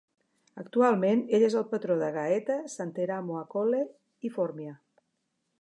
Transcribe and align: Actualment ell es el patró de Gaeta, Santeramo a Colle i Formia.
Actualment 0.61 1.21
ell 1.39 1.45
es 1.49 1.57
el 1.59 1.67
patró 1.75 1.99
de 2.01 2.09
Gaeta, 2.17 2.57
Santeramo 2.79 3.39
a 3.43 3.47
Colle 3.55 3.87
i 4.29 4.37
Formia. 4.39 4.79